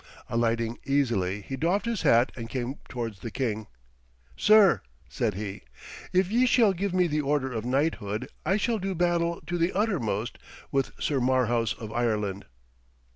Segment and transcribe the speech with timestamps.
[0.29, 3.67] Alighting easily, he doffed his hat and came towards the king:
[4.35, 5.61] 'Sir,' said he,
[6.11, 9.71] 'if ye will give me the order of knighthood, I shall do battle to the
[9.73, 10.39] uttermost
[10.71, 12.45] with Sir Marhaus of Ireland.'